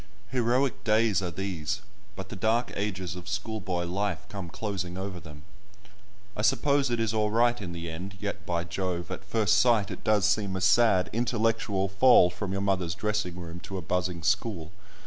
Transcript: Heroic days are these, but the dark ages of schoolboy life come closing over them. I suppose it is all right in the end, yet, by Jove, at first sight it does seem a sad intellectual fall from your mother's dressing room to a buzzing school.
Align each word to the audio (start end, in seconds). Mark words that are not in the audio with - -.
Heroic 0.31 0.83
days 0.83 1.21
are 1.21 1.29
these, 1.29 1.81
but 2.15 2.29
the 2.29 2.35
dark 2.35 2.71
ages 2.75 3.15
of 3.15 3.29
schoolboy 3.29 3.85
life 3.85 4.25
come 4.29 4.49
closing 4.49 4.97
over 4.97 5.19
them. 5.19 5.43
I 6.35 6.41
suppose 6.41 6.89
it 6.89 6.99
is 6.99 7.13
all 7.13 7.29
right 7.29 7.61
in 7.61 7.71
the 7.71 7.87
end, 7.87 8.17
yet, 8.19 8.43
by 8.43 8.63
Jove, 8.63 9.11
at 9.11 9.23
first 9.23 9.59
sight 9.59 9.91
it 9.91 10.03
does 10.03 10.25
seem 10.25 10.55
a 10.55 10.61
sad 10.61 11.11
intellectual 11.13 11.87
fall 11.87 12.31
from 12.31 12.51
your 12.51 12.61
mother's 12.61 12.95
dressing 12.95 13.35
room 13.39 13.59
to 13.59 13.77
a 13.77 13.83
buzzing 13.83 14.23
school. 14.23 14.71